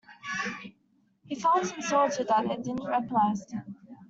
[1.27, 3.75] He felt insulted that they didn't recognise him.